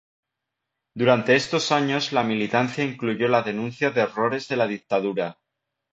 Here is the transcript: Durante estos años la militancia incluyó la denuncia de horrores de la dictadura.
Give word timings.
Durante 0.95 1.35
estos 1.35 1.71
años 1.71 2.11
la 2.11 2.23
militancia 2.23 2.83
incluyó 2.83 3.27
la 3.27 3.43
denuncia 3.43 3.91
de 3.91 4.01
horrores 4.01 4.47
de 4.47 4.55
la 4.57 4.65
dictadura. 4.65 5.37